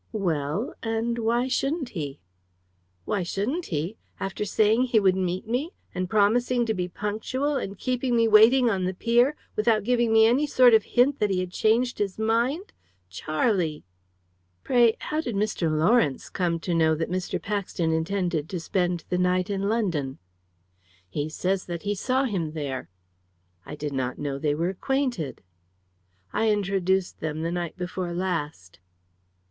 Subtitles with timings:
[0.13, 2.19] "Well, and why shouldn't he?"
[3.05, 3.97] "Why shouldn't he?
[4.19, 5.73] After saying he would meet me!
[5.93, 7.55] And promising to be punctual!
[7.55, 9.35] And keeping me waiting on the pier!
[9.55, 12.73] Without giving me any sort of hint that he had changed his mind!
[13.11, 13.83] Charlie!"
[14.63, 15.69] "Pray, how did Mr.
[15.69, 17.39] Lawrence come to know that Mr.
[17.39, 20.17] Paxton intended to spend the night in London?"
[21.09, 22.89] "He says that he saw him there."
[23.67, 25.43] "I did not know they were acquainted!"
[26.33, 28.79] "I introduced them the night before last."